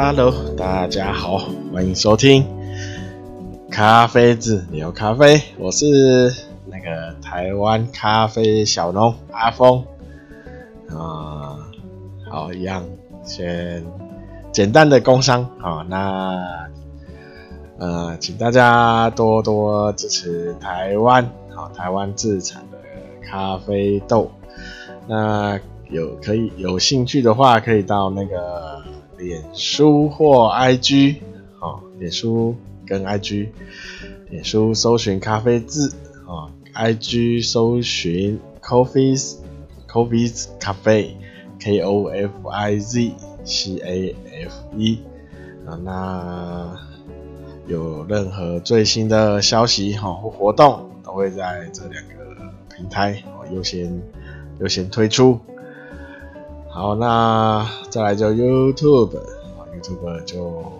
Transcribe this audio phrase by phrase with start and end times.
[0.00, 1.38] Hello，大家好，
[1.72, 2.46] 欢迎收听
[3.68, 6.32] 咖啡自牛咖啡，我是
[6.66, 9.84] 那个台湾咖啡小农阿峰
[10.88, 11.58] 啊，
[12.30, 12.84] 好，一样
[13.24, 13.84] 先
[14.52, 16.68] 简单的工商啊，那
[17.80, 21.24] 呃，请大家多多支持台湾
[21.56, 22.78] 啊，台湾自产的
[23.28, 24.30] 咖啡豆，
[25.08, 25.58] 那
[25.90, 28.78] 有可以有兴趣的话，可以到那个。
[29.18, 31.16] 脸书或 IG，
[31.58, 32.54] 好，脸书
[32.86, 33.48] 跟 IG，
[34.30, 35.92] 脸书搜寻咖啡字，
[36.24, 39.38] 啊，IG 搜寻 Coffees
[39.88, 43.12] Coffees Cafe，K O F I Z
[43.44, 45.00] C A F E，
[45.66, 46.76] 啊，那
[47.66, 52.14] 有任何最新的消息哈或活动，都会在这两个
[52.76, 54.00] 平台哦优先
[54.60, 55.40] 优先推出。
[56.78, 60.72] 好，那再来就 YouTube，啊，YouTube 就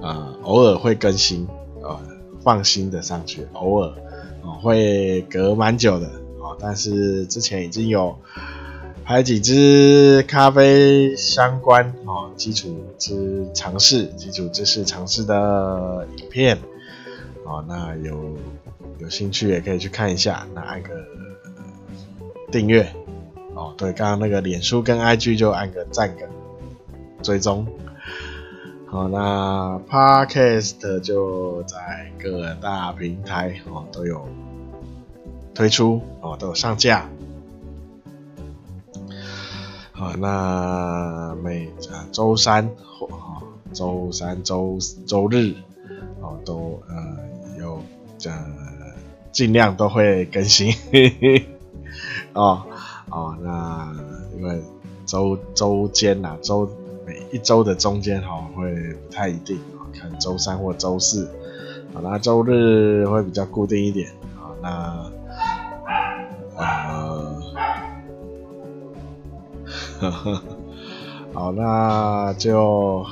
[0.00, 1.44] 啊、偶尔会更新
[1.82, 1.98] 啊、
[2.40, 3.88] 放心的上去，偶尔
[4.44, 8.16] 啊、会隔蛮久的啊、但是之前已经有
[9.04, 16.56] 拍几支咖啡相关啊、基础之尝试、基础知识尝试的影片
[17.44, 18.36] 啊、那有
[19.00, 20.90] 有兴趣也可以去看一下，那按个
[22.52, 22.88] 订阅。
[23.54, 26.28] 哦，对，刚刚那个脸书跟 IG 就按个赞个
[27.22, 27.66] 追踪。
[28.86, 34.28] 好，那 Podcast 就在各大平台哦都有
[35.54, 37.08] 推出哦，都有上架。
[39.92, 45.54] 好，那每啊周三或啊周三周周日
[46.20, 47.82] 哦都呃有
[48.26, 48.46] 呃
[49.32, 50.72] 尽量都会更新
[52.34, 52.64] 哦。
[53.14, 53.94] 哦，那
[54.36, 54.60] 因为
[55.06, 56.68] 周周间呐，周
[57.06, 61.30] 每一周的中间哈会不太一定啊，看周三或周四，
[61.92, 65.12] 好，那周日会比较固定一点，好，那
[66.56, 67.40] 呃，
[71.32, 73.06] 好，那就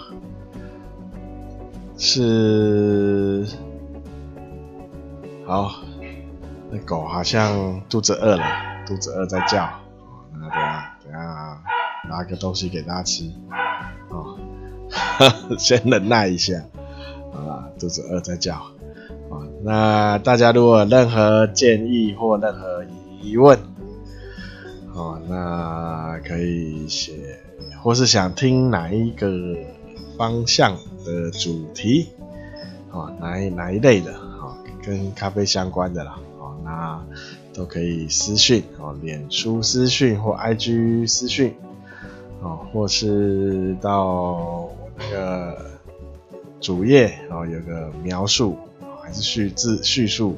[1.96, 3.46] 是
[5.46, 5.70] 好，
[6.72, 8.44] 那狗好像肚子饿了，
[8.84, 9.70] 肚子饿在叫。
[12.12, 13.24] 拿个东西给大家吃，
[14.10, 14.38] 哦，
[15.58, 16.62] 先忍耐一下，
[17.32, 18.56] 啊，肚子饿再叫，
[19.30, 22.84] 啊，那大家如果有任何建议或任何
[23.22, 23.58] 疑问，
[24.92, 27.40] 哦，那可以写，
[27.82, 29.32] 或是想听哪一个
[30.18, 32.08] 方向的主题，
[32.90, 37.02] 哦，哪一哪一类的，哦，跟咖啡相关的啦，哦，那。
[37.54, 41.54] 都可以私讯哦，脸书私讯或 IG 私讯。
[42.42, 45.56] 哦，或是到那个
[46.60, 48.58] 主页哦，有个描述
[49.02, 50.36] 还是叙字叙述，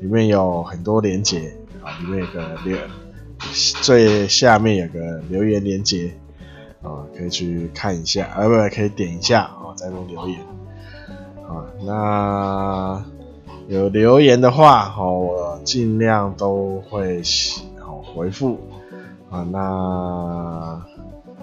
[0.00, 2.76] 里面有很多连接啊，里面有个留
[3.82, 6.12] 最下面有个留言连接
[6.82, 10.40] 啊，可以去看一下，啊不可以点一下哦，在那留言
[11.48, 13.04] 啊，那。
[13.68, 17.20] 有留言的话，我尽量都会
[17.78, 18.58] 好回复
[19.28, 19.46] 啊。
[19.52, 20.82] 那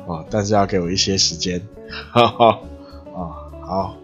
[0.08, 1.62] 啊，但是要给我一些时间，
[2.12, 2.60] 哈哈
[3.14, 3.20] 啊。
[3.62, 3.96] 好，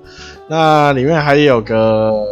[0.47, 2.25] 那里面还有个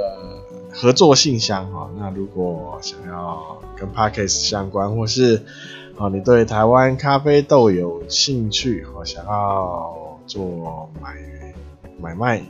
[0.72, 1.90] 合作信箱哈。
[1.98, 5.44] 那如果想要跟 parkas 相关，或是
[5.98, 11.16] 啊你对台湾咖啡豆有兴趣，或想要做买
[12.00, 12.44] 买卖，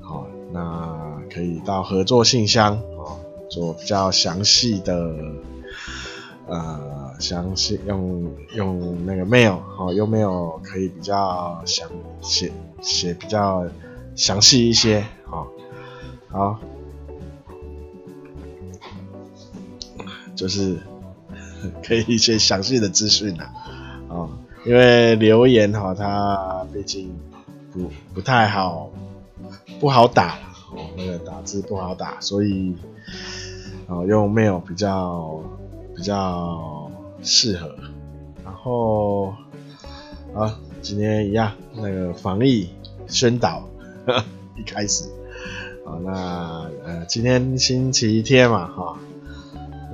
[0.00, 1.10] 好那。
[1.32, 3.16] 可以到合作信箱哦，
[3.48, 5.14] 做比较详细的，
[6.46, 11.88] 呃，详细用用那个 mail 哦，用 mail 可以比较详
[12.20, 13.64] 写写比较
[14.16, 15.46] 详细一些哦，
[16.28, 16.58] 好，
[20.34, 20.76] 就是
[21.82, 23.52] 可以一些详细的资讯啊，
[24.08, 24.28] 哦，
[24.66, 27.16] 因为留言哈，它毕竟
[27.72, 28.90] 不不太好，
[29.78, 30.38] 不好打。
[30.74, 32.74] 哦，那个打字不好打，所以
[33.86, 35.38] 哦用 mail 比较
[35.94, 36.81] 比较
[37.22, 37.74] 适合。
[38.44, 39.34] 然后
[40.34, 42.70] 啊，今天一样那个防疫
[43.06, 43.68] 宣导
[44.06, 44.24] 呵呵
[44.56, 45.04] 一开始
[45.86, 48.98] 啊，那呃今天星期天嘛哈，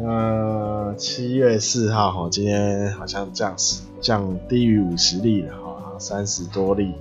[0.01, 3.55] 那七月四号哈，今天好像降
[4.01, 6.93] 降低于五十例了哈，三十多例。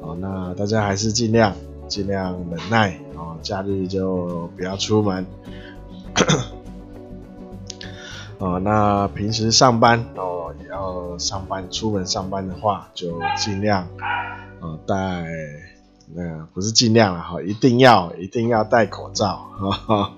[0.00, 1.54] 哦，那大家还是尽量。
[1.90, 5.26] 尽量忍耐哦，假日就不要出门。
[8.40, 13.86] 哦，那平时上班哦，也要上班，出门上班的话就尽量
[14.60, 15.26] 哦，戴
[16.14, 20.12] 那个不是尽量了哈，一定要一定要戴口罩哈。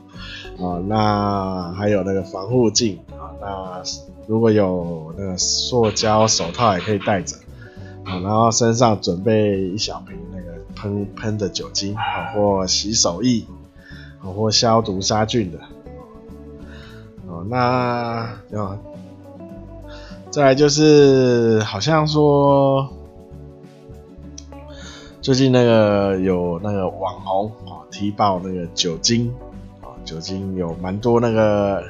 [0.57, 3.83] 哦，那还有那个防护镜啊，那
[4.29, 7.37] 如果有那个塑胶手套也可以戴着
[8.05, 13.45] 啊，然后身上准备一小瓶那个喷喷的酒精啊，或洗手液
[14.21, 15.59] 啊，或消毒杀菌的。
[17.33, 18.79] 哦，那啊，
[20.31, 22.93] 再来就是好像说
[25.23, 29.33] 最近那个有那个网红啊踢爆那个酒精
[29.81, 29.97] 啊。
[30.05, 31.83] 酒精有蛮多那个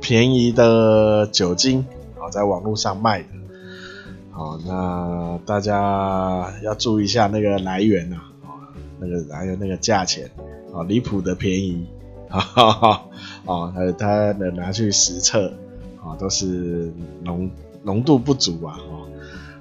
[0.00, 1.84] 便宜的酒精
[2.18, 3.28] 啊，在网络上卖的，
[4.30, 8.22] 好，那大家要注意一下那个来源啊，
[8.98, 10.30] 那个还有那个价钱
[10.72, 11.86] 啊，离谱的便宜，
[12.38, 13.04] 哈哈，
[13.46, 15.52] 啊，还有他能拿去实测
[16.02, 16.92] 啊，都是
[17.22, 17.50] 浓
[17.82, 19.08] 浓度不足啊，哦，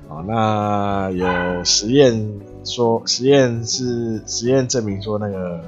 [0.07, 5.61] 哦，那有实验说，实验是实验证明说那个。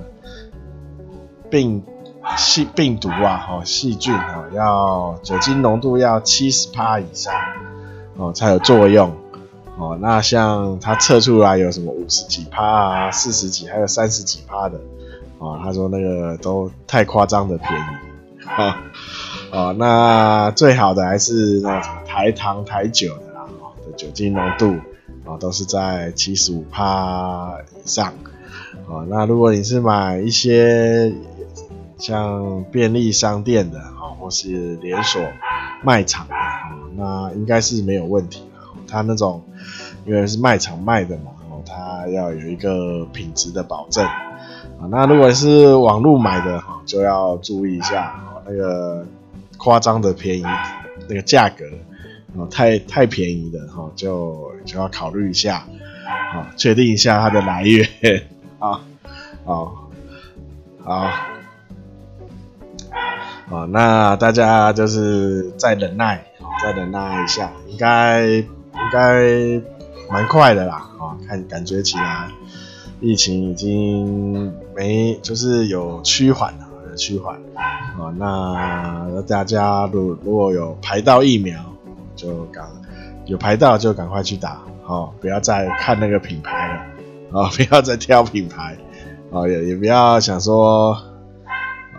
[1.52, 1.84] 病
[2.38, 7.34] 细病毒啊，哦细菌啊，要酒精浓度要七十趴以上
[8.16, 9.14] 哦才有作用
[9.78, 9.98] 哦。
[10.00, 14.80] 那像他测出来有什么五十几趴啊、四十几，还有三十几趴的
[15.42, 15.60] 哦。
[15.62, 18.84] 他说那个都太夸张的便宜啊
[19.52, 19.76] 哦。
[19.78, 24.76] 那最好的还是那什么台糖台酒的啦，哦的酒精浓度
[25.26, 28.14] 啊都是在七十五趴以上
[28.88, 29.06] 哦。
[29.10, 31.14] 那如果你是买一些。
[31.98, 35.22] 像便利商店的哈，或是连锁
[35.84, 36.34] 卖场的，
[36.96, 38.68] 那应该是没有问题的。
[38.88, 39.44] 它那种
[40.04, 41.26] 因为是卖场卖的嘛，
[41.64, 44.04] 它要有一个品质的保证
[44.90, 49.06] 那如果是网络买的哈，就要注意一下那个
[49.58, 50.46] 夸张的便宜，
[51.08, 51.66] 那个价格
[52.36, 55.64] 哦太太便宜的哈，就就要考虑一下
[56.34, 57.88] 啊，确定一下它的来源
[58.60, 58.82] 啊，
[59.46, 59.90] 好，
[60.84, 61.08] 好。
[63.50, 66.24] 啊，那大家就是再忍耐，
[66.64, 68.48] 再忍耐一下，应该应
[68.94, 69.62] 该
[70.10, 70.90] 蛮快的啦。
[70.98, 72.30] 啊，看感觉起来
[73.02, 77.36] 疫情已经没，就是有趋缓了，有趋缓。
[78.00, 81.60] 啊，那大家如如果有排到疫苗，
[82.16, 82.64] 就赶
[83.26, 88.78] 有排到就赶快去打，好，不要再看那个品牌了，啊，不要再挑品牌，
[89.32, 90.98] 啊，也也不要想说。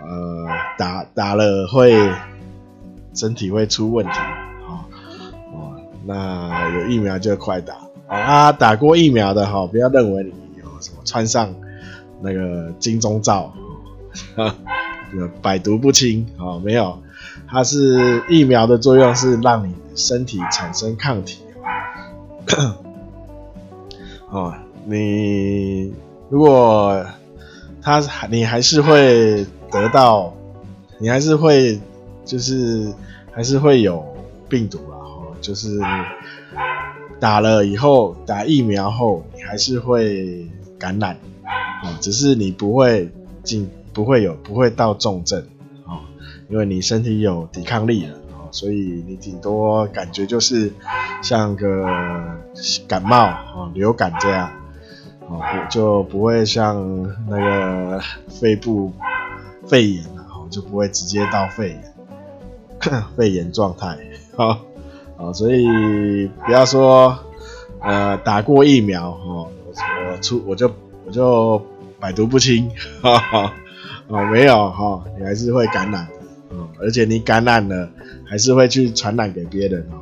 [0.05, 0.45] 呃，
[0.77, 1.97] 打打了会
[3.13, 4.11] 身体会出问题，
[4.67, 4.83] 哦，
[5.53, 5.71] 哦，
[6.05, 7.75] 那有疫苗就快打
[8.07, 8.51] 啊！
[8.51, 10.29] 打过疫苗的哈，不要认为
[10.83, 11.55] 什么穿上
[12.21, 13.53] 那个金钟罩，
[14.35, 14.55] 哈，
[15.41, 17.01] 百毒不侵啊，没有，
[17.47, 21.39] 它是疫苗的作用是让你身体产生抗体，
[24.29, 24.53] 哦，
[24.85, 25.93] 你
[26.29, 27.03] 如果
[27.81, 29.47] 它你还是会。
[29.73, 30.31] 得到，
[30.99, 31.79] 你还是会，
[32.23, 32.93] 就是
[33.31, 34.05] 还是会有
[34.47, 35.79] 病毒啊，就是
[37.19, 40.47] 打了以后，打疫苗后，你还是会
[40.83, 41.17] 感染，
[41.81, 43.09] 啊，只是你不会
[43.41, 45.41] 进，不会有，不会到重症，
[45.85, 46.03] 啊，
[46.49, 50.73] 因为你身体有抵抗力了，啊，所以你顶多感觉就是
[51.21, 51.87] 像个
[52.85, 54.49] 感冒啊，流感这样，
[55.29, 58.91] 啊，就不会像那个肺部。
[59.65, 63.97] 肺炎，然后就不会直接到肺炎， 肺炎状态，
[64.35, 67.17] 好，所以不要说，
[67.79, 69.47] 呃，打过疫苗，哦，
[70.11, 70.69] 我出我就
[71.13, 71.65] 就
[71.99, 72.69] 百毒不侵，
[73.01, 73.53] 哈哈，
[74.07, 77.89] 哦，没有，哈，你还是会感染的，啊，而且你感染了，
[78.25, 80.01] 还是会去传染给别人，哦，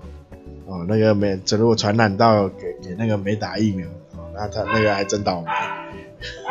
[0.66, 5.48] 哦，那个没，如果传染到给给那个没打疫苗，哦，那他那个还真倒霉，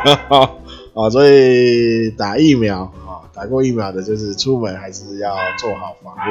[0.05, 0.51] 哈哈，
[0.93, 2.89] 哦，所以打疫苗。
[3.33, 6.21] 打过疫苗的，就是出门还是要做好防护。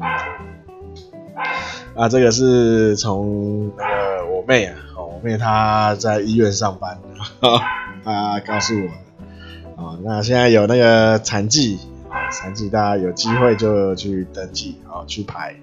[1.94, 6.98] 啊，这个是从那个我妹啊，我妹她在医院上班，
[8.04, 8.74] 她告诉
[9.76, 11.78] 我，啊，那现在有那个残剂，
[12.08, 15.54] 啊，残剂大家有机会就去登记，啊，去排，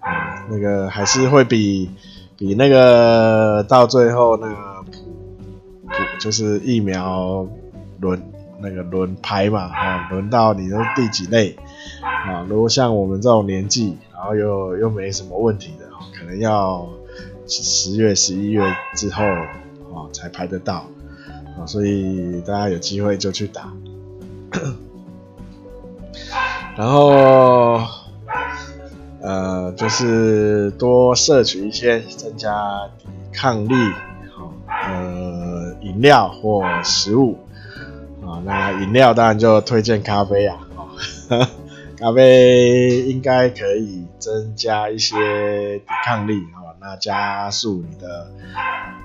[0.00, 1.90] 啊，那个还是会比
[2.36, 4.54] 比那个到最后那个
[4.90, 4.92] 普
[5.84, 7.46] 普就是疫苗
[8.00, 8.22] 轮。
[8.62, 11.56] 那个轮排嘛，啊，轮到你的第几类
[12.26, 12.46] 啊？
[12.48, 15.86] 如果像我们这种年纪，然后又又没什么问题的，
[16.18, 16.86] 可能要
[17.46, 18.62] 十月、十一月
[18.94, 20.86] 之后啊才拍得到
[21.58, 23.72] 啊，所以大家有机会就去打。
[26.76, 27.80] 然后
[29.20, 33.74] 呃，就是多摄取一些增加抵抗力，
[34.32, 37.38] 好，呃，饮料或食物，
[38.24, 40.58] 啊，那饮料当然就推荐咖啡啊，
[42.00, 48.32] 咖啡应该可以增加一些抵抗力，哦，那加速你的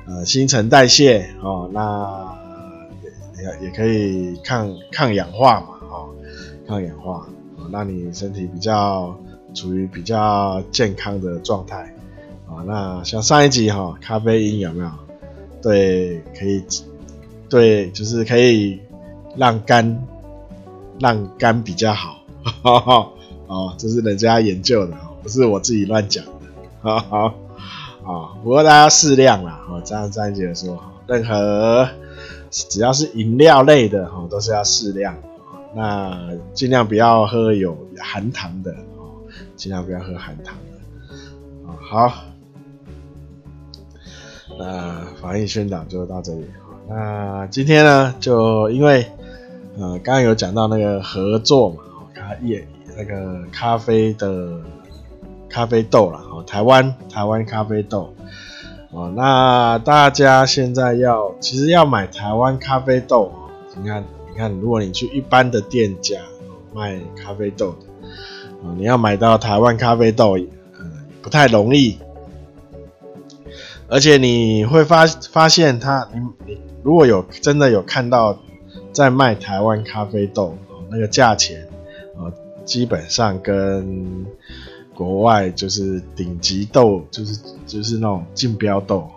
[0.07, 2.33] 呃新陈代谢，哦，那
[3.37, 6.15] 也也可以抗抗氧化嘛，哦，
[6.65, 9.13] 抗氧化，哦，让你身体比较
[9.53, 11.93] 处于比较健康的状态。
[12.47, 14.89] 啊，那像上一集哈，咖啡因有没有？
[15.61, 16.63] 对，可以，
[17.49, 18.79] 对，就是可以
[19.35, 20.01] 让肝，
[20.99, 22.14] 让肝比较好，
[22.61, 23.09] 哈哈，
[23.47, 26.31] 哦，这是人家研究的，不是我自己乱讲的，
[26.81, 27.33] 哈 哈，
[28.03, 31.89] 啊，不过大家适量啦，哦，这样上一集说，任何
[32.51, 35.15] 只要是饮料类的哈，都是要适量，
[35.75, 39.09] 那尽量不要喝有含糖的，哦，
[39.55, 42.13] 尽量不要喝含糖的，啊，好。
[44.57, 46.45] 那防疫宣导就到这里。
[46.87, 49.05] 那今天呢，就因为
[49.77, 51.83] 呃，刚刚有讲到那个合作嘛，
[52.25, 52.67] 咖业
[52.97, 54.59] 那个咖啡的
[55.47, 58.15] 咖啡豆啦，哦，台湾台湾咖啡豆
[58.89, 59.13] 哦。
[59.15, 63.31] 那大家现在要其实要买台湾咖啡豆，
[63.79, 66.19] 你看你看，如果你去一般的店家
[66.73, 67.85] 卖咖啡豆的，
[68.63, 70.91] 哦，你要买到台湾咖啡豆，呃，
[71.21, 71.99] 不太容易。
[73.87, 78.39] 而且你会发发现他，你你如果有真的有看到
[78.91, 80.57] 在卖台湾咖啡豆，
[80.89, 81.67] 那个价钱，
[82.65, 84.25] 基本上跟
[84.93, 89.09] 国外就是顶级豆，就是就是那种竞标豆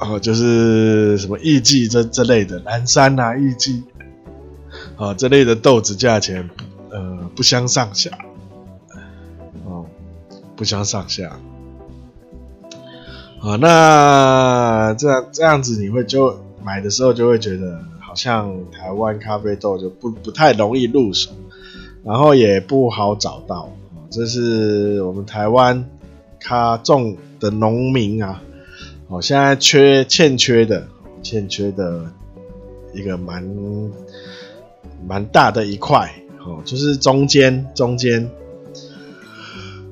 [0.00, 3.82] 哦，就是什么艺伎这这类的蓝山啊，艺伎
[4.96, 6.48] 啊这类的豆子价钱
[6.90, 8.10] 呃不相上下
[9.64, 9.84] 哦，
[10.56, 11.38] 不相上下。
[13.40, 21.30] 啊，那这样这样子，你会就买的时候就会觉得，好像台湾咖啡豆就不不太容易入手，
[22.08, 23.70] 然后也不好找到。
[24.10, 25.84] 这是我们台湾
[26.40, 28.42] 咖种的农民啊，
[29.08, 30.88] 哦，现在缺欠缺的，
[31.22, 32.06] 欠缺的
[32.94, 33.44] 一个蛮
[35.06, 36.10] 蛮大的一块，
[36.46, 38.30] 哦，就是中间中间。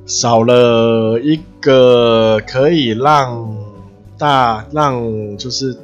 [0.06, 3.56] 少了一个可以让
[4.16, 5.76] 大让就是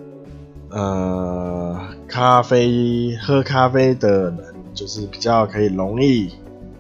[0.70, 6.32] 呃咖啡喝咖啡的人，就是比较可以容易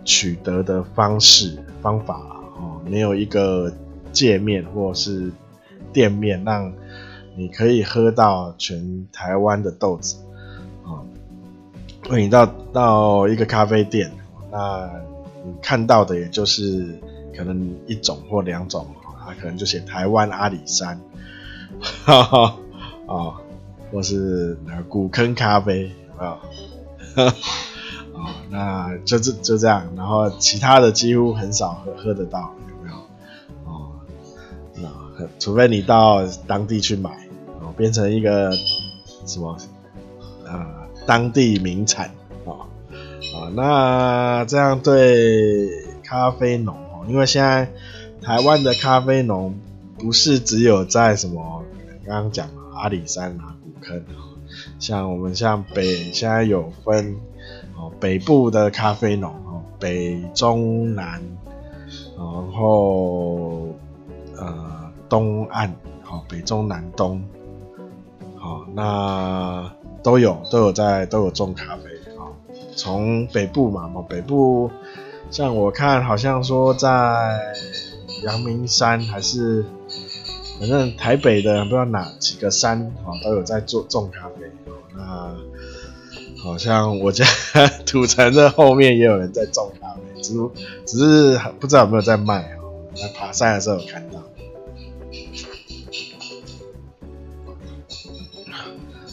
[0.04, 2.20] 取得的方式方法
[2.56, 3.72] 哦，没有一个
[4.12, 5.30] 界面或是
[5.92, 6.72] 店面让
[7.36, 10.16] 你可以喝到全台湾的豆子
[10.84, 11.00] 啊。
[12.08, 14.10] 那你到到一个咖啡店，
[14.50, 14.90] 那
[15.44, 16.98] 你看到的也就是。
[17.34, 18.86] 可能一种或两种，
[19.26, 21.00] 他可能就写台湾阿里山，
[21.80, 22.56] 哈哈，
[23.06, 23.34] 哦，
[23.90, 24.54] 或是
[24.86, 26.26] 古坑咖啡，有没
[27.24, 27.32] 有？
[28.22, 32.96] 哦，那就这就这样，然后其他的几乎很少喝喝得到，有没有？
[33.64, 33.90] 哦，
[34.76, 37.10] 那除非你到当地去买，
[37.60, 38.52] 哦，变成一个
[39.26, 39.56] 什么
[40.44, 40.64] 呃
[41.04, 42.12] 当地名产，
[42.44, 42.66] 哦，
[43.34, 45.68] 啊，那这样对
[46.04, 47.04] 咖啡农哦。
[47.08, 47.68] 因为现在
[48.20, 49.58] 台湾的咖啡农
[49.98, 51.64] 不是只有在什么
[52.06, 54.04] 刚刚讲阿里山啊、古坑，
[54.78, 57.16] 像我们像北现在有分
[57.98, 61.22] 北部的咖啡农哦，北中南，
[62.16, 63.68] 然后
[64.36, 67.22] 呃东岸，好，北中南东，
[68.36, 69.72] 好，那
[70.02, 71.82] 都有都有在都有种咖啡
[72.16, 72.30] 啊，
[72.76, 74.70] 从北部嘛，北部。
[75.30, 76.88] 像我看，好像说在
[78.22, 79.64] 阳明山还是
[80.60, 84.50] 反正台北的不知道哪几个山哦，都有在做种咖啡。
[84.94, 85.34] 那
[86.42, 87.24] 好像我家
[87.86, 90.34] 土城的后面也有人在种咖啡，只
[90.84, 92.90] 只是不知道有没有在卖哦。
[92.94, 94.18] 在爬山的时候有看到。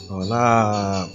[0.10, 1.08] 哦，那。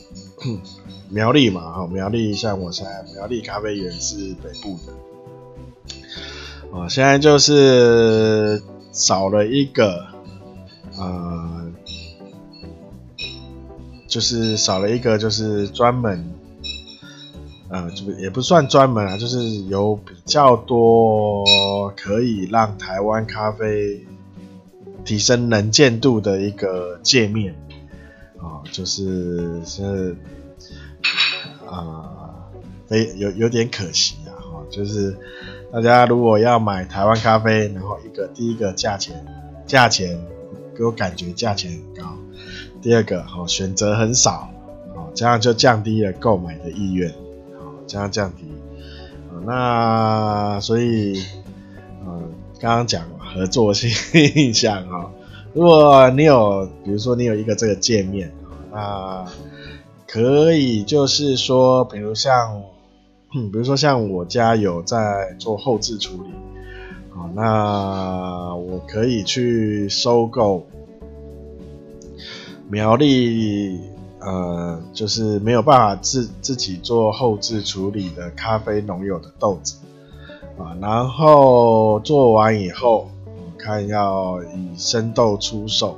[1.11, 4.93] 苗栗嘛，哈，苗栗像我现在苗栗咖啡园是北部的，
[6.73, 10.07] 哦，现在就是少了一个，
[10.99, 11.64] 呃，
[14.15, 16.33] 就是少了一个，就是专门，
[17.69, 21.45] 呃，就也不算专门啊，就是有比较多
[21.97, 24.07] 可以让台湾咖啡
[25.05, 27.57] 提升能见度的一个界面，
[28.39, 30.17] 啊，就是是。
[31.67, 32.47] 啊，
[32.87, 35.17] 非、有有点可惜啊，哈，就是
[35.73, 39.27] 大家如果要买台湾咖啡，然后一个第一个价钱
[39.67, 40.25] 价钱
[40.77, 42.17] 给我感觉价钱很高。
[42.85, 44.51] 第二个，哦，选择很少，
[44.95, 47.11] 哦，这样就降低了购买的意愿，
[47.59, 48.45] 哦，这样降低。
[49.33, 51.25] 哦，那所以，
[52.05, 52.23] 呃，
[52.61, 53.91] 刚刚讲合作性
[54.37, 55.11] 印象哈，
[55.55, 58.31] 如果你有，比如说你有一个这个界面，
[58.71, 59.25] 那
[60.07, 62.63] 可以就是说，比如像。
[63.51, 66.31] 比如说像我家有在做后置处理，
[67.13, 70.65] 好，那我可以去收购
[72.69, 73.81] 苗栗，
[74.21, 79.77] 呃，就是没有办法自自己做后置处理的咖啡农友的豆子，
[80.59, 83.09] 啊，然后做完以后，
[83.59, 85.97] 看要以生豆出售，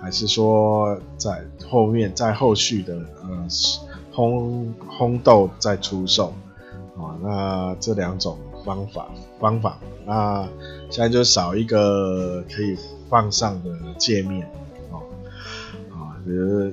[0.00, 3.46] 还是说在后面在后续的呃
[4.14, 6.32] 烘烘豆再出售。
[6.96, 9.06] 啊，那这两种方法
[9.38, 10.48] 方法，那
[10.88, 12.74] 现在就少一个可以
[13.10, 14.50] 放上的界面，
[16.26, 16.72] 比如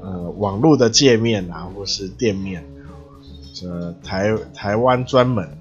[0.00, 2.64] 呃网络的界面啊，或是店面，
[3.52, 5.58] 这台台湾专门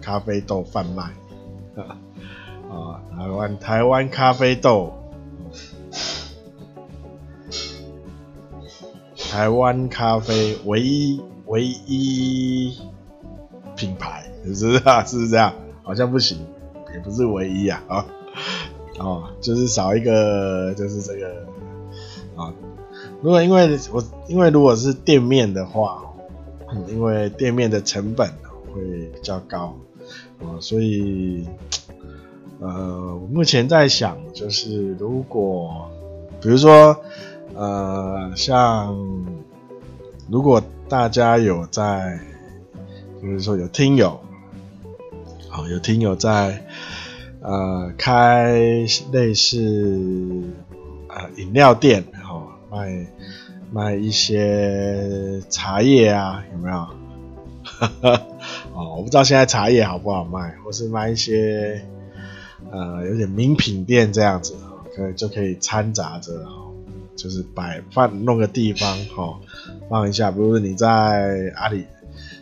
[0.00, 1.02] 咖啡豆贩卖，
[2.70, 4.94] 啊，台湾台湾咖啡豆，
[9.18, 11.20] 台湾咖啡唯一。
[11.46, 12.74] 唯一
[13.76, 15.04] 品牌是不是啊？
[15.04, 15.52] 是不是这样？
[15.82, 16.38] 好像不行，
[16.94, 18.06] 也不是唯一啊啊
[18.98, 21.46] 哦，就是少一个，就是这个
[22.36, 22.52] 啊。
[23.22, 26.02] 如果因为我因为如果是店面的话，
[26.88, 28.28] 因为店面的成本
[28.72, 28.82] 会
[29.14, 29.76] 比较高
[30.40, 31.46] 啊，所以
[32.60, 35.90] 呃，我目前在想，就是如果
[36.40, 36.96] 比如说
[37.54, 38.96] 呃，像
[40.30, 40.62] 如果。
[40.86, 42.20] 大家有在，
[43.20, 44.20] 就是说有听友，
[45.48, 46.62] 好，有听友在，
[47.40, 48.52] 呃，开
[49.10, 50.44] 类似
[51.08, 52.04] 呃饮料店，
[52.74, 53.06] 卖
[53.70, 56.76] 卖一些茶叶啊，有没有？
[58.74, 61.84] 哦，我不知道现在茶叶好不好卖，或是卖一些
[62.72, 64.54] 呃有点名品店这样子，
[64.96, 66.32] 可以就可以掺杂着。
[67.16, 69.38] 就是摆放弄个地方，哈，
[69.88, 70.32] 放一下。
[70.32, 71.86] 比如说你在阿里，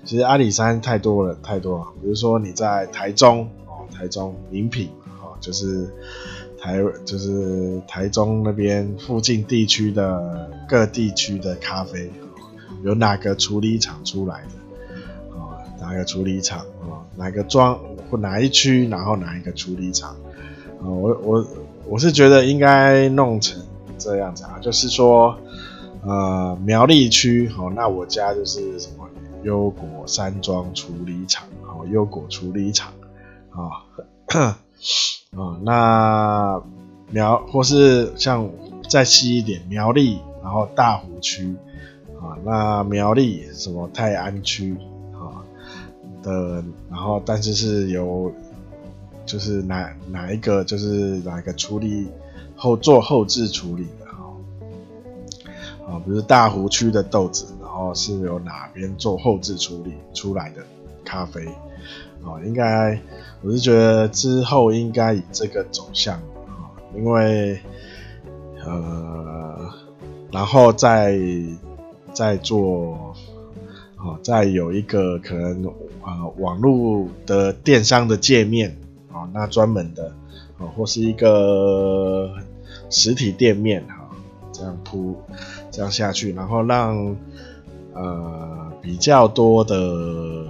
[0.03, 1.87] 其实阿里山太多了，太多了。
[2.01, 4.89] 比如说你在台中，哦，台中名品，
[5.21, 5.93] 哦，就是
[6.63, 12.09] 台，就是台中那边附近地区的各地区的咖啡，
[12.85, 17.77] 有哪个处理厂出来的，啊，哪个处理厂，啊，哪个庄
[18.09, 20.11] 或哪一区，然后哪一个处理厂，
[20.81, 21.47] 啊，我我
[21.89, 23.61] 我是觉得应该弄成。
[23.99, 25.39] 这样子啊，就是说，
[26.03, 29.09] 呃，苗栗区，好，那我家就是什么
[29.45, 32.93] 优果山庄处理厂，好，优果处理厂，
[33.51, 33.87] 啊，
[35.37, 36.63] 啊，那
[37.11, 38.51] 苗或是像
[38.89, 41.55] 再细一点，苗栗，然后大湖区，
[42.21, 44.77] 啊，那苗栗什么泰安区，
[45.15, 45.41] 啊
[46.23, 48.33] 的，然后但是是由，
[49.25, 50.87] 就是哪哪一个，就是
[51.25, 52.09] 哪一个处理。
[52.55, 60.63] 后做后置处理的哈，啊，比如大湖区的豆子，然后是由哪边做后置处理出来的
[61.05, 61.49] 咖啡，
[62.25, 62.99] 哦，应该
[63.43, 66.15] 我是觉得之后应该以这个走向
[66.47, 67.59] 啊，因为
[68.65, 69.71] 呃，
[70.31, 71.19] 然后再
[72.13, 73.15] 再做
[73.97, 75.67] 啊，再有一个可能
[76.03, 78.77] 啊，网络的电商的界面
[79.13, 80.13] 啊，那专门的
[80.59, 82.31] 啊，或是一个。
[82.91, 84.11] 实体店面哈，
[84.53, 85.17] 这样铺
[85.71, 87.17] 这样下去，然后让
[87.95, 90.45] 呃比较多的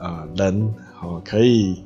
[0.00, 1.84] 呃人哦可以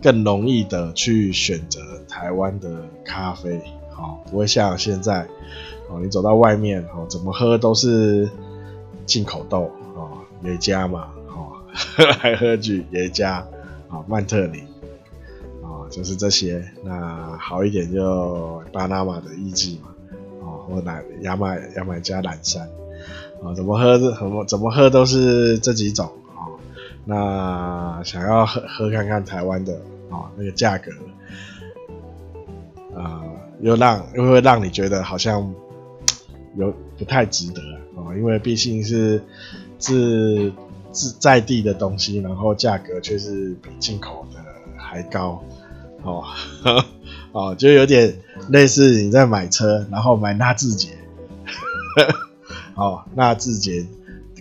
[0.00, 5.26] 更容易的去选择台湾的咖啡，好，不会像现在
[5.90, 8.30] 哦，你走到外面哦，怎么喝都是
[9.04, 13.46] 进口豆哦，耶加嘛，哦，喝 来喝去耶加
[13.88, 14.64] 啊，曼特宁。
[15.90, 19.88] 就是这些，那好一点就巴拿马的艺妓嘛，
[20.40, 22.68] 哦，或哪牙买牙买加蓝山，
[23.44, 26.10] 啊，怎么喝怎么怎么喝都是这几种，
[27.04, 29.74] 那想要喝喝看看台湾的
[30.10, 30.90] 啊，那个价格，
[32.96, 33.22] 啊，
[33.60, 35.52] 又让又会让你觉得好像
[36.56, 37.60] 有不太值得
[37.96, 39.22] 啊，因为毕竟是
[39.78, 40.52] 自
[40.92, 44.38] 自在地的东西，然后价格却是比进口的
[44.76, 45.42] 还高。
[46.02, 46.22] 哦，
[47.32, 48.14] 哦， 就有点
[48.48, 50.90] 类似你在买车，然后买纳智捷，
[52.74, 53.86] 哦， 纳智捷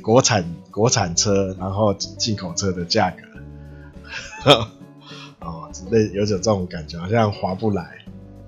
[0.04, 4.52] 国产国产车，然后进口车的价格，
[5.40, 7.84] 哦，类有种这种感觉，好像划不来，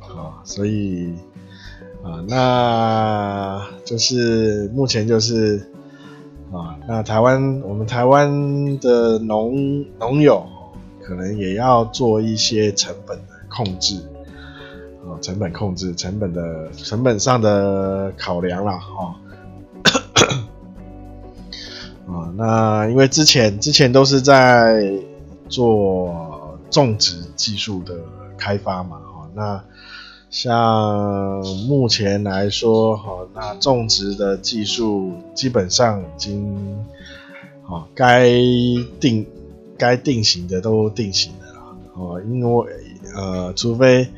[0.02, 1.16] 啊，所以
[2.04, 5.72] 啊，那就是目前就是
[6.52, 10.46] 啊，那台湾我们台湾的农农友
[11.02, 13.96] 可能也要做一些成本的控制。
[15.08, 19.16] 啊，成本控制，成本的成本上的考量啦，哈。
[22.38, 24.92] 那因为之前之前都是在
[25.48, 27.96] 做种植技术的
[28.38, 29.64] 开发嘛，哈，那
[30.30, 36.86] 像目前来说，哈，那种植的技术基本上已经，
[37.68, 38.30] 啊，该
[39.00, 39.26] 定
[39.78, 42.68] 该定型的都定型了，哦，因为
[43.16, 44.10] 呃，除非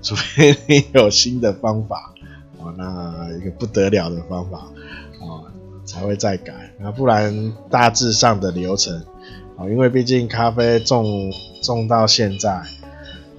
[0.00, 2.12] 除非你有新的方法，
[2.60, 4.58] 啊，那一个不得了的方法，
[5.20, 5.50] 啊。
[5.84, 9.02] 才会再改，那不然大致上的流程，
[9.56, 11.30] 哦，因为毕竟咖啡种
[11.62, 12.62] 种到现在，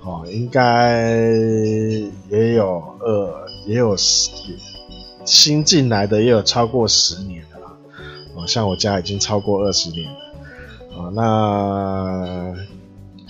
[0.02, 1.02] 哦，应该
[2.30, 4.30] 也有二也有十
[5.26, 7.74] 新进来的也有超过十年的啦，
[8.36, 10.20] 哦，像我家已经超过二十年了，
[10.96, 12.54] 哦，那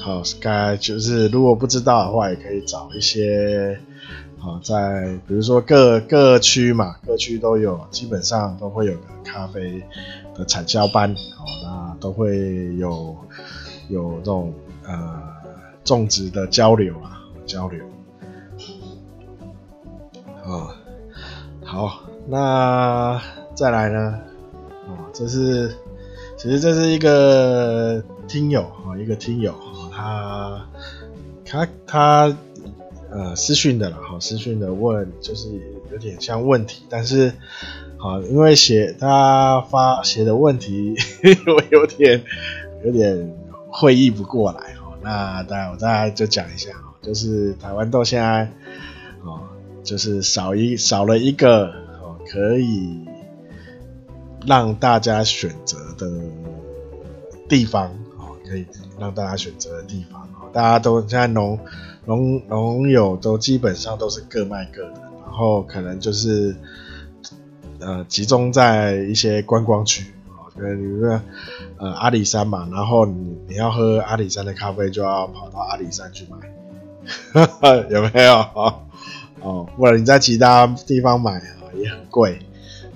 [0.04, 3.80] 好，该就是如果不知道的话，也可以找一些。
[4.45, 9.81] 啊，在比如说各各区嘛，各区都有，基本上都会有个咖啡
[10.36, 13.17] 的产销班，哦，那都会有
[13.89, 14.53] 有这种
[14.86, 15.19] 呃
[15.84, 17.84] 种植的交流啊，交流。
[20.43, 20.75] 啊，
[21.63, 23.19] 好，那
[23.55, 24.19] 再来呢？
[24.88, 25.75] 哦，这是
[26.38, 29.55] 其实这是一个听友啊，一个听友
[29.91, 30.69] 啊，
[31.43, 32.38] 他他他。
[33.15, 35.47] 呃，私讯的了哈，私讯的问就是
[35.89, 37.32] 有点像问题，但是
[37.95, 40.93] 好，因为写他发写的问题，
[41.47, 42.21] 我有点
[42.84, 43.34] 有点
[43.69, 44.97] 会意不过来哈。
[45.01, 48.51] 那当然我大概就讲一下哈，就是台湾豆现在
[49.23, 49.39] 哦，
[49.82, 51.67] 就是少一少了一个
[52.01, 52.99] 哦，可以
[54.45, 56.12] 让大家选择的
[57.47, 57.86] 地方
[58.17, 58.65] 哦，可以
[58.99, 61.58] 让大家选择的地方哦，大家都现在农。
[62.06, 66.56] 农农友都基本上都是各卖各的，然后可能就是
[67.80, 71.22] 呃集中在一些观光区啊，比如说
[71.78, 76.38] 呃阿里山嘛，然后你你要喝阿里山的咖啡，就要跑到阿里山去买，
[77.89, 78.34] 有没有？
[79.41, 82.39] 哦，不然你在其他地方买啊也很贵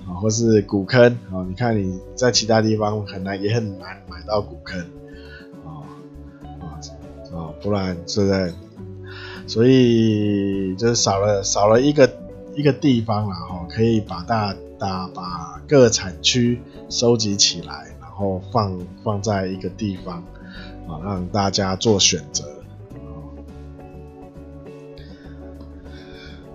[0.08, 4.80] 啊，或是古坑啊，你看你在其他地方很难也很难买到古坑
[5.64, 5.82] 啊
[6.60, 6.78] 啊
[7.34, 8.54] 啊，不然是不是？
[9.50, 12.08] 所以就是少了少了一个
[12.54, 20.22] 一个地方，然后可以把大大把各产区收集起来，然后放放在一个地方
[20.86, 22.44] 啊，让大家做选择。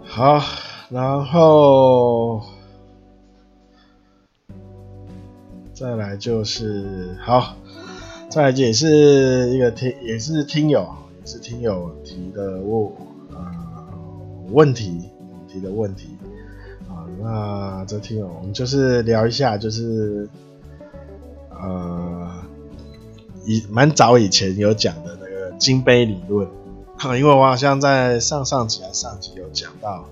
[0.05, 0.41] 好，
[0.89, 2.41] 然后
[5.73, 7.57] 再来就是好，
[8.29, 10.87] 再来也是一个听也是听友。
[11.25, 12.91] 是听友提的问
[13.31, 13.51] 呃
[14.51, 15.09] 问题
[15.47, 16.09] 提的问题
[16.87, 20.29] 啊，那这听友我们就是聊一下，就是
[21.49, 22.31] 呃
[23.43, 26.47] 以蛮早以前有讲的那个金杯理论，
[27.17, 30.05] 因为我好像在上上集还上集有讲到，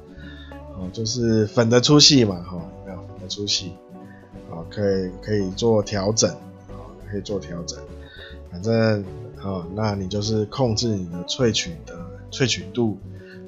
[0.75, 3.73] 哦，就是粉的粗细嘛，哈，有没有粉的粗细，
[4.49, 7.79] 啊，可以可以做调整，啊，可以做调整，
[8.51, 9.05] 反正。
[9.43, 11.95] 哦，那你就是控制你的萃取的
[12.31, 12.97] 萃取度，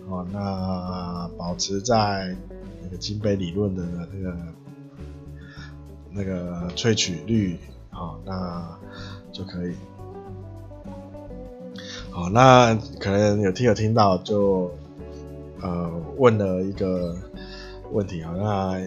[0.10, 2.36] 哦，那保持在
[2.84, 4.38] 那个金杯理论的那个
[6.12, 7.58] 那个萃取率，
[7.90, 8.78] 好，那
[9.32, 9.74] 就可以。
[12.12, 14.72] 好，那可能有听有听到就
[15.62, 17.16] 呃问了一个
[17.92, 18.82] 问题啊，那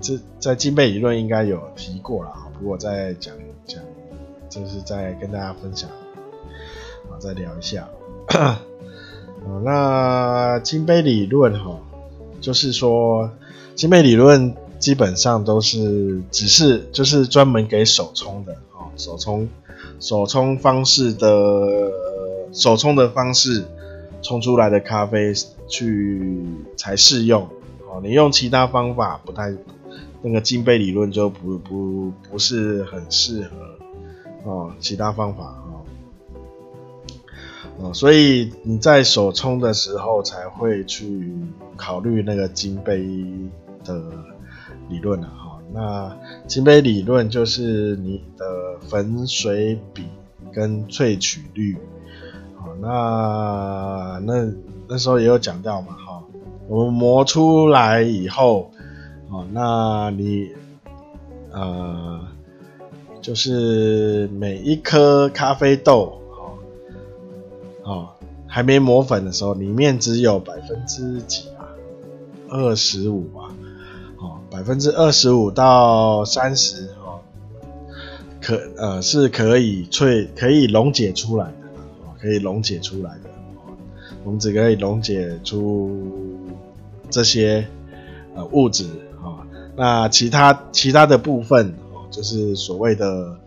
[0.00, 3.34] 这在金杯理论应该有提过了，不过再讲
[3.66, 3.82] 讲，
[4.48, 5.88] 就是再跟大家分享。
[7.18, 7.88] 再聊一下，
[9.62, 11.78] 那金杯理论哈，
[12.40, 13.30] 就是说
[13.74, 19.48] 金杯理论基本上都是只是就是专门给手冲的哦，手冲
[20.00, 21.90] 手冲方式的
[22.52, 23.64] 手冲的方式
[24.22, 25.32] 冲出来的咖啡
[25.68, 26.44] 去
[26.76, 27.42] 才适用
[27.88, 29.52] 哦，你用其他方法不太
[30.22, 33.48] 那个金杯理论就不不不是很适合
[34.50, 35.63] 哦，其他方法。
[37.78, 41.34] 哦，所以你在手冲的时候才会去
[41.76, 43.04] 考虑那个金杯
[43.84, 44.00] 的
[44.88, 45.60] 理论了，哈。
[45.72, 50.04] 那金杯理论就是你的粉水比
[50.52, 51.76] 跟萃取率，
[52.56, 54.52] 好，那那
[54.88, 56.22] 那时候也有讲到嘛，哈，
[56.68, 58.70] 我们磨出来以后，
[59.30, 60.50] 哦，那你
[61.50, 62.20] 呃，
[63.20, 66.20] 就是每一颗咖啡豆，
[67.84, 68.08] 哦，
[68.46, 71.68] 还没磨粉的时候，里面只有百分之几啊？
[72.48, 73.54] 二十五啊，
[74.18, 77.20] 哦，百分之二十五到三十，哦，
[78.40, 81.52] 可呃是可以萃可以溶解出来的。
[82.20, 83.28] 可以溶解出来的，
[84.24, 86.00] 我们只可以溶解出
[87.10, 87.68] 这些
[88.34, 88.86] 呃物质
[89.22, 89.44] 啊，
[89.76, 93.38] 那其他其他的部分哦，就是所谓的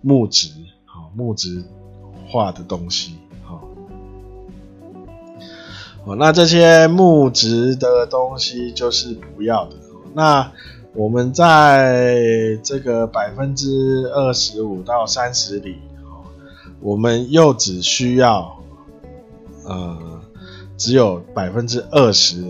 [0.00, 0.50] 木质，
[0.84, 1.62] 好木质
[2.26, 3.14] 化的东西，
[6.04, 9.76] 哦，那这些木质的东西就是不要的。
[10.14, 10.52] 那
[10.94, 15.76] 我们在这个百分之二十五到三十里。
[16.80, 18.58] 我们又只需要，
[19.64, 20.20] 呃，
[20.76, 22.42] 只有百分之二十，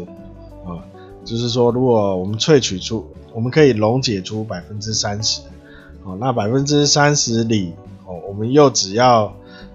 [0.65, 0.83] 啊，
[1.25, 5.43] 就是说，如果我们萃取出，我们可以溶解出百分之三十，
[6.03, 7.75] 哦，那百分之三十里，
[8.07, 9.33] 哦，我们又只要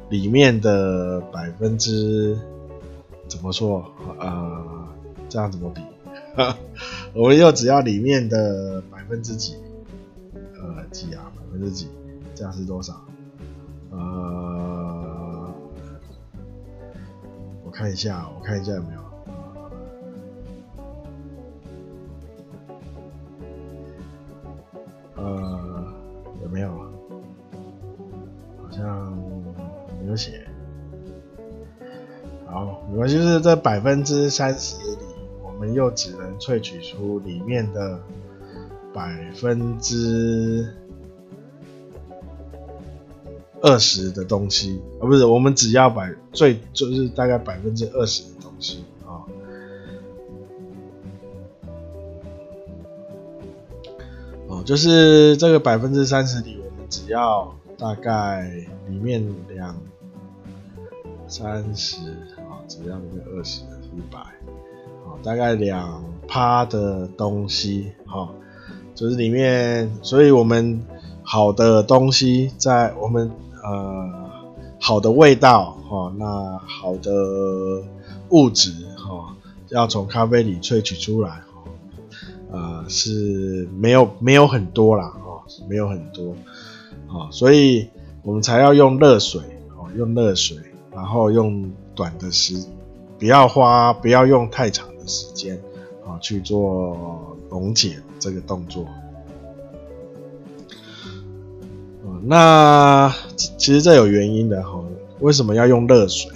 [0.09, 2.37] 里面的百分之，
[3.29, 3.85] 怎么说？
[4.19, 4.87] 呃，
[5.29, 5.81] 这样怎么比？
[7.13, 9.55] 我们又只要里面的百分之几？
[10.55, 11.31] 呃，几啊？
[11.35, 11.87] 百分之几？
[12.35, 12.99] 这样是多少？
[13.91, 15.49] 呃，
[17.63, 19.01] 我看一下，我看一下有没有，
[33.39, 35.05] 这百分之三十里，
[35.43, 37.99] 我们又只能萃取出里面的
[38.93, 40.67] 百分之。
[43.61, 49.27] 二十的东西啊，不是，我们只要百最就是大概百分之二十的东西啊，
[54.47, 58.49] 哦，就是这个百分之三十里，我们只要大概
[58.87, 59.75] 里面两
[61.27, 61.97] 三十，
[62.69, 64.19] 只要一个二十一百，
[65.05, 68.29] 好，大概两趴的东西，哈，
[68.95, 70.81] 就是里面，所以我们
[71.23, 73.29] 好的东西在我们。
[73.61, 74.09] 呃，
[74.79, 77.83] 好的味道哈、那好的
[78.29, 79.35] 物质哈、
[79.67, 86.33] 要从咖啡里萃取出来哈、哦，呃，是没有没有很多啦哈、哦，没有很多
[87.09, 87.89] 啊、所以
[88.23, 89.41] 我们才要用热水
[89.77, 90.57] 哦，用热水，
[90.95, 92.53] 然后用短的时，
[93.19, 95.61] 不要花，不要用太长的时间
[96.07, 98.85] 啊、去做溶解这个动作。
[102.23, 104.81] 那其实这有原因的哈，
[105.19, 106.31] 为什么要用热水？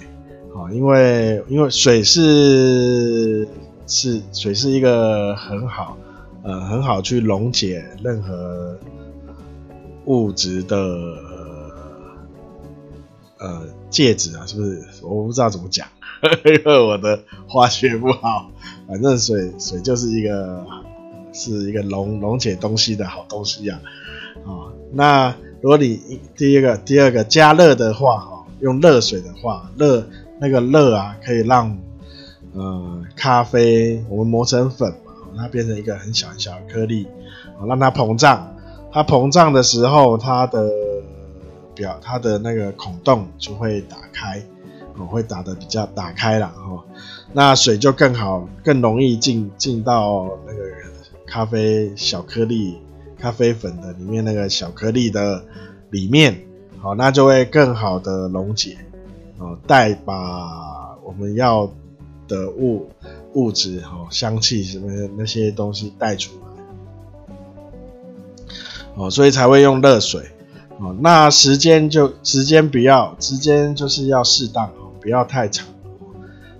[0.54, 3.48] 啊，因为因为水是
[3.86, 5.96] 是水是一个很好
[6.42, 8.78] 呃很好去溶解任何
[10.04, 10.76] 物质的
[13.38, 13.62] 呃
[13.94, 14.82] 戒指啊，是不是？
[15.02, 15.86] 我不知道怎么讲，
[16.44, 18.50] 因为我的化学不好。
[18.88, 20.66] 反正水水就是一个
[21.32, 23.80] 是一个溶溶解东西的好东西啊，
[24.44, 25.34] 啊那。
[25.62, 30.06] 如果你第一个、第二个加热的话，哈，用热水的话，热
[30.38, 31.78] 那个热啊，可以让
[32.52, 37.06] 呃咖啡我们磨成粉嘛，它变成一个很小很小的颗粒，
[37.58, 38.54] 啊，让它膨胀。
[38.92, 40.70] 它膨胀的时候，它的
[41.74, 44.42] 表它的那个孔洞就会打开，
[44.96, 46.84] 哦，会打得比较打开了，哈，
[47.32, 50.62] 那水就更好、更容易进进到那个
[51.26, 52.78] 咖啡小颗粒。
[53.16, 55.42] 咖啡粉的里面那个小颗粒的
[55.88, 56.38] 里面，
[56.78, 58.76] 好，那就会更好的溶解，
[59.38, 61.72] 哦，带把我们要
[62.28, 62.86] 的物
[63.32, 67.32] 物质，哦，香气什么那些东西带出来，
[68.96, 70.20] 哦，所以才会用热水，
[70.84, 75.66] 哦，那时间就时间不要，时间就是要适当，哦，不要太长，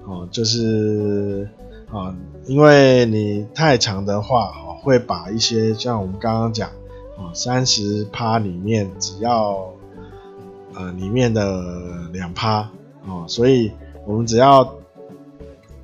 [0.06, 1.48] 哦，就是
[1.92, 4.64] 啊，因为你太长的话哦。
[4.84, 6.68] 会把一些像我们刚刚讲，
[7.16, 9.72] 啊，三十趴里面只要
[10.74, 12.68] 呃里面的两趴，
[13.06, 13.72] 哦，所以
[14.04, 14.76] 我们只要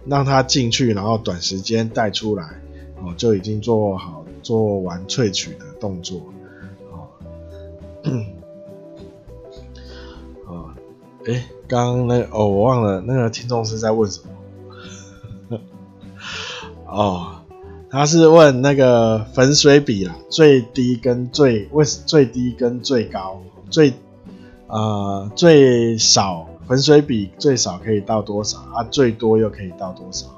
[0.05, 2.45] 让它进去，然后短时间带出来，
[3.03, 6.21] 哦，就已经做好做完萃取的动作，
[8.05, 8.27] 嗯
[10.47, 10.71] 哦，
[11.27, 14.21] 诶，刚刚那个哦，我忘了那个听众是在问什
[15.51, 15.59] 么，
[16.87, 17.37] 哦。
[17.93, 23.93] 他是问那个粉水比啦，最低跟最为最低跟最高，最
[24.69, 28.85] 呃最少粉水比最少可以到多少啊？
[28.93, 30.29] 最多又可以到多少？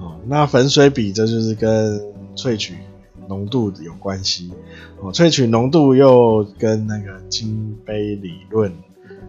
[0.00, 2.00] 哦，那粉水比这就是跟
[2.34, 2.78] 萃取
[3.28, 4.52] 浓度有关系
[5.00, 8.72] 哦，萃取浓度又跟那个金杯理论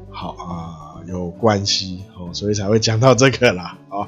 [0.09, 3.77] 好啊有关系哦，所以才会讲到这个啦。
[3.89, 4.07] 哦，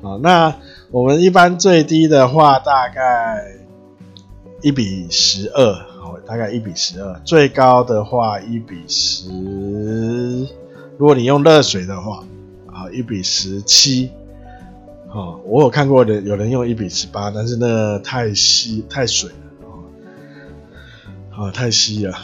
[0.00, 0.54] 哦，那
[0.90, 3.56] 我们一般最低的话大概
[4.60, 9.28] 一比十二，哦，大概一比十二，最高的话一比十，
[10.98, 12.24] 如果你用热水的话，
[12.66, 14.10] 啊，一比十七。
[15.14, 19.36] 哦，我有看过的，有人用一比十八，但是那太稀太水了，
[21.36, 22.14] 哦，太稀了，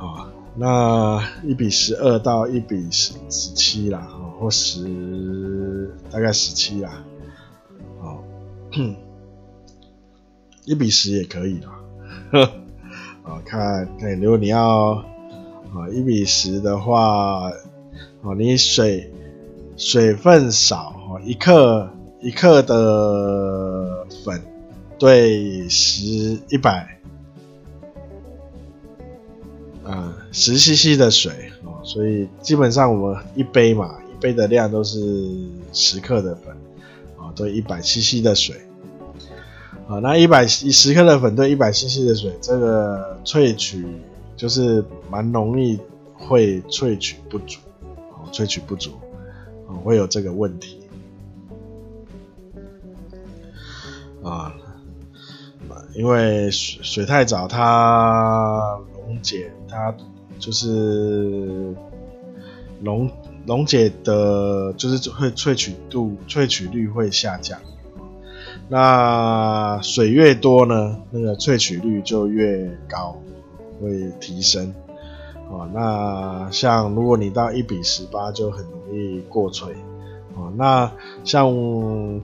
[0.00, 7.04] 哦，那一比十二到一比十十七啦，哦，或十大概十七啦，
[8.00, 8.22] 好，
[10.64, 11.80] 一比十也可以啦，
[12.30, 12.42] 呵，
[13.24, 14.92] 啊，看，看，如果你要
[15.74, 17.50] 啊一比十的话，
[18.22, 19.12] 哦，你水
[19.76, 21.90] 水分少，哦，一克。
[22.20, 24.40] 一克的粉
[24.98, 26.04] 对十
[26.48, 26.98] 一百，
[29.84, 34.98] 呃，十 CC 的水哦，所以基本上我们一杯嘛，一杯的量都是
[35.72, 36.56] 十克的粉
[37.18, 38.56] 啊，对一百 CC 的水
[39.86, 43.86] 啊，那一百十克的粉对一百 CC 的水，这个萃取
[44.36, 45.78] 就是蛮容易
[46.14, 47.60] 会萃取不足，
[48.12, 48.92] 哦，萃取不足，
[49.66, 50.80] 哦，会有这个问题。
[54.26, 54.52] 啊，
[55.94, 59.94] 因为水水太早，它溶解，它
[60.38, 61.74] 就是
[62.82, 63.08] 溶
[63.46, 67.58] 溶解的，就是会萃取度、萃取率会下降。
[68.68, 73.16] 那水越多呢，那个萃取率就越高，
[73.80, 74.74] 会提升。
[75.48, 79.68] 哦，那像如果你到一比十八，就很容易过萃。
[80.36, 80.92] 哦，那
[81.24, 81.50] 像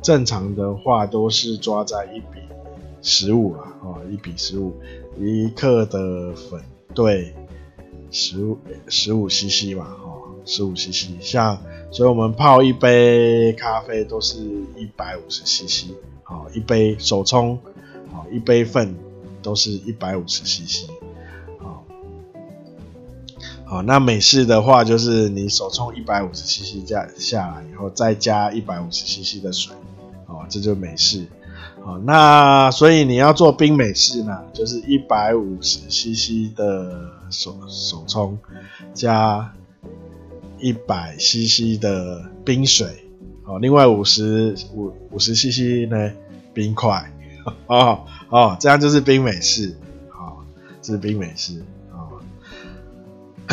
[0.02, 2.38] 正常的话都是抓在一比
[3.00, 4.74] 十五啦，哦，一比十五，
[5.18, 6.62] 一克的粉
[6.94, 7.34] 对
[8.10, 11.58] 十五十五 CC 嘛，哦，十五 CC，像
[11.90, 14.38] 所以我们泡一杯咖啡都是
[14.76, 17.58] 一百五十 CC，好，一杯手冲，
[18.12, 18.94] 好，一杯粉
[19.42, 20.91] 都是一百五十 CC。
[23.72, 29.74] 好，那美式的话就是你手冲一百五十 CC 加下来以后，再加一百五十 CC 的水，
[30.26, 31.26] 哦，这就是美式。
[31.82, 38.38] 好，那所以你要做冰美式呢，就是一百五十 CC 的手手冲
[38.92, 39.54] 加
[40.60, 43.06] 一百 CC 的冰水，
[43.46, 46.12] 哦，另外五十五五十 CC 呢
[46.52, 47.10] 冰块，
[47.68, 49.74] 哦哦，这样就是冰美式，
[50.10, 50.44] 好，
[50.82, 51.64] 这是冰美式。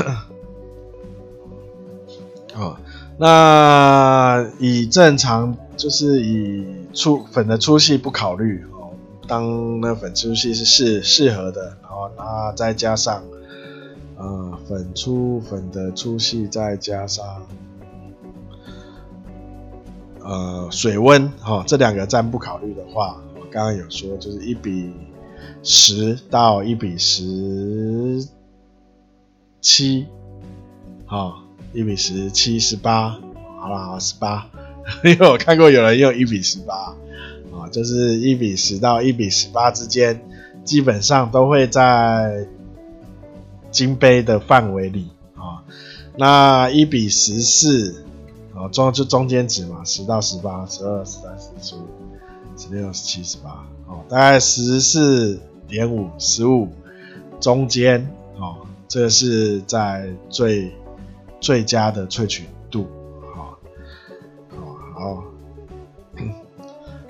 [2.55, 2.75] 哦，
[3.17, 8.91] 那以正常就是以粗粉的粗细不考虑哦，
[9.27, 13.23] 当那粉粗细是适适合的，然后那再加上
[14.17, 17.25] 呃粉粗粉的粗细，再加上
[20.21, 24.91] 呃水温哈、哦，这两个暂不考虑的话，我刚刚有说就是一比
[25.63, 28.27] 十到一比十。
[29.61, 30.07] 七，
[31.05, 31.43] 好，
[31.73, 33.19] 一比十七十八，
[33.59, 34.47] 好了，十八，
[35.03, 36.95] 因为我看过有人用一比十八，
[37.53, 40.21] 啊，就是一比十到一比十八之间，
[40.63, 42.47] 基本上都会在
[43.71, 45.63] 金杯的范围里啊。
[46.17, 48.03] 那一比十四，
[48.55, 51.87] 啊，中就中间值嘛，十到十八，十二、十三、十四、十五、
[52.57, 56.69] 十六、十七、十八，哦，大概十四点五、十五
[57.39, 58.09] 中间，
[58.89, 60.73] 这个是在最
[61.39, 62.87] 最佳的萃取度，
[63.35, 63.59] 好，
[64.95, 65.23] 好，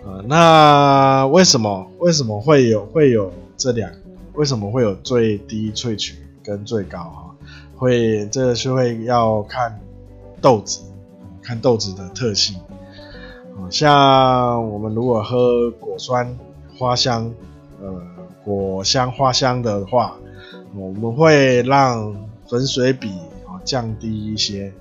[0.03, 3.89] 好，那为什么为什么会有会有这两？
[4.33, 6.99] 为什么会有最低萃取跟最高？
[6.99, 7.35] 哈，
[7.77, 9.79] 会这个是会要看
[10.41, 10.81] 豆子，
[11.41, 12.59] 看豆子的特性。
[13.69, 16.37] 像我们如果喝果酸
[16.77, 17.33] 花香，
[17.81, 18.01] 呃，
[18.43, 20.17] 果香花香的话。
[20.75, 22.15] 我们会让
[22.47, 23.09] 粉水比
[23.47, 24.71] 啊降低一些，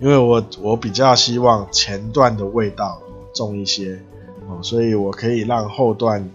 [0.00, 3.00] 因为我我比较希望前段的味道
[3.34, 4.00] 重一些
[4.48, 6.30] 哦，所以我可以让后段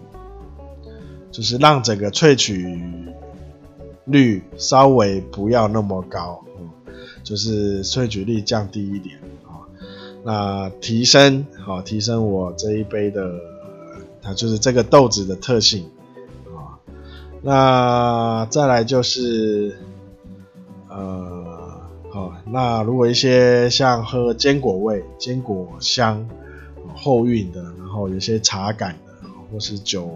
[1.32, 2.80] 就是让整个萃取
[4.04, 6.44] 率稍微不要那么高，
[7.22, 9.16] 就是萃取率降低一点
[9.46, 9.64] 啊，
[10.24, 13.32] 那提升好提升我这一杯的
[14.20, 15.88] 它就是这个豆子的特性。
[17.42, 19.78] 那再来就是，
[20.88, 21.80] 呃，
[22.10, 26.28] 好，那如果一些像喝坚果味、坚果香、
[26.94, 30.12] 后韵的，然后有些茶感的，或是酒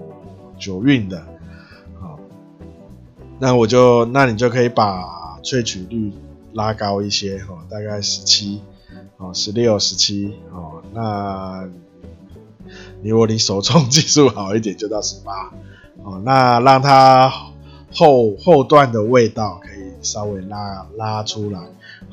[0.59, 1.25] 酒韵的，
[1.99, 2.19] 好，
[3.39, 6.13] 那我就那你就可以把萃取率
[6.53, 8.61] 拉高一些，哈，大概十七，
[9.17, 11.67] 哦，十六、十七，哦，那
[13.03, 15.53] 如果你手冲技术好一点，就到十八，
[16.05, 17.33] 哦，那让它
[17.93, 21.61] 后后段的味道可以稍微拉拉出来。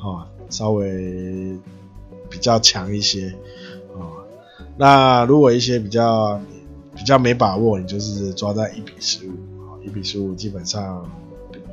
[0.04, 1.56] 哦，稍微
[2.28, 3.32] 比较强一些
[3.94, 4.24] 哦。
[4.76, 6.40] 那如果一些比较
[6.96, 9.30] 比较没把握，你就是抓在一比十五，
[9.60, 11.08] 哦，一比十五基本上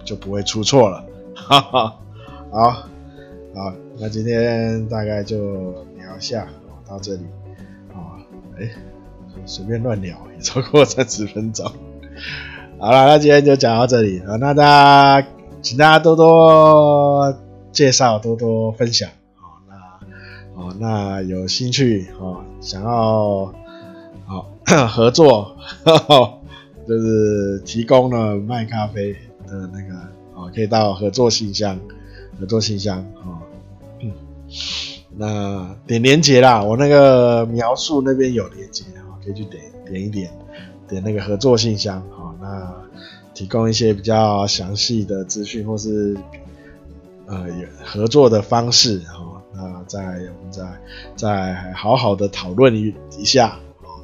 [0.05, 1.03] 就不会出错了。
[1.33, 1.95] 哈哈，
[2.51, 2.71] 好，
[3.55, 7.23] 好，那今天大概就聊一下，哦，到这里，
[7.93, 8.19] 哦，
[8.59, 8.69] 哎，
[9.45, 11.71] 随便乱聊也超过三十分钟。
[12.79, 14.63] 好了，那今天就讲到这里，啊，那大
[15.21, 15.27] 家
[15.61, 17.35] 请大家多多。
[17.71, 19.75] 介绍多多分享，好，那
[20.59, 23.53] 哦，那有兴趣哦，想要
[24.25, 24.49] 好
[24.87, 25.55] 合作，
[26.87, 29.13] 就是提供了卖咖啡
[29.47, 29.93] 的那个
[30.33, 31.79] 哦，可以到合作信箱，
[32.39, 33.37] 合作信箱哦，
[35.15, 38.83] 那点连接啦，我那个描述那边有连接，
[39.23, 40.31] 可以去点点一点，
[40.89, 42.73] 点那个合作信箱，好，那
[43.33, 46.17] 提供一些比较详细的资讯或是。
[47.31, 47.45] 呃，
[47.85, 50.63] 合作的方式好、那再我们再
[51.15, 54.01] 再好好的讨论一一下、哦、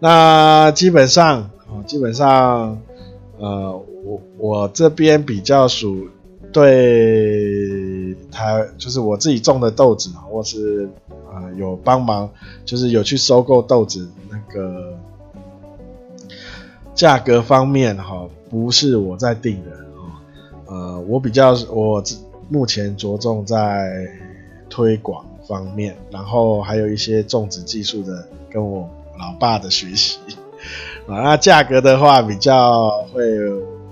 [0.00, 1.48] 那基本上、
[1.86, 2.82] 基本上
[3.38, 6.08] 呃，我我这边比较属
[6.52, 10.88] 对他，就是我自己种的豆子，或是
[11.32, 12.28] 呃有帮忙，
[12.64, 14.98] 就是有去收购豆子那个
[16.96, 20.10] 价格方面哈、哦，不是我在定的啊、
[20.66, 22.02] 哦，呃，我比较我。
[22.48, 24.06] 目前着重在
[24.70, 28.88] 推广方面，然后还有一些种植技术的，跟我
[29.18, 30.20] 老爸的学习
[31.08, 31.18] 啊。
[31.22, 33.20] 那价格的话，比较会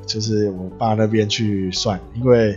[0.07, 2.57] 就是我爸那边去算，因为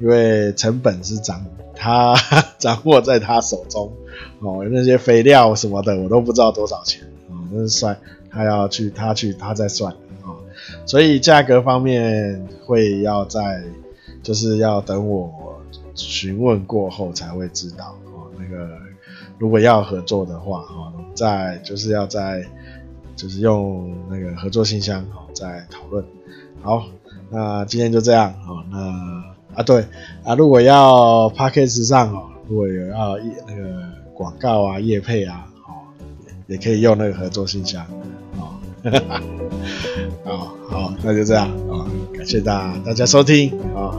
[0.00, 1.44] 因为成本是掌
[1.76, 2.14] 他
[2.56, 3.92] 掌握在他手中
[4.40, 7.94] 哦，那些肥料什么的我都不知道多少钱哦，那是算
[8.34, 9.92] 他要去他去他在算
[10.24, 10.36] 哦，
[10.84, 13.62] 所以价格方面会要在。
[14.22, 15.60] 就是要等我
[15.94, 18.32] 询问过后才会知道哦。
[18.38, 18.70] 那个
[19.36, 22.42] 如果要合作的话，哦，再就是要在
[23.14, 26.02] 就是用那个合作信箱哦，再讨论。
[26.62, 26.86] 好，
[27.28, 28.64] 那今天就这样哦。
[28.70, 29.84] 那啊对
[30.24, 33.82] 啊，如果要 package 上哦，如果有要那个
[34.14, 35.84] 广告啊、业配啊，哦，
[36.46, 37.86] 也可以用那个合作信箱
[40.24, 40.50] 哦。
[40.68, 43.94] 好好，那就这样啊，感谢大大家收听啊。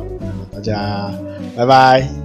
[0.52, 1.12] 大家，
[1.56, 2.25] 拜拜。